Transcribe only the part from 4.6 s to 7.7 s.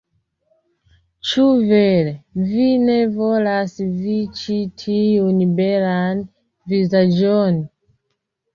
tiun belan vizaĝon?